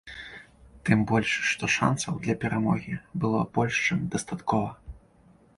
Тым 0.87 1.03
больш, 1.11 1.33
што 1.49 1.69
шанцаў 1.75 2.17
для 2.25 2.35
перамогі 2.45 2.95
было 3.25 3.45
больш 3.59 3.75
чым 3.89 3.99
дастаткова. 4.17 4.69